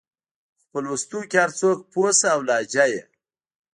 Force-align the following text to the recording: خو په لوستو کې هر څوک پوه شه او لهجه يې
خو 0.59 0.63
په 0.71 0.77
لوستو 0.83 1.19
کې 1.29 1.37
هر 1.43 1.51
څوک 1.59 1.77
پوه 1.91 2.09
شه 2.19 2.27
او 2.35 2.39
لهجه 2.47 2.85
يې 2.93 3.01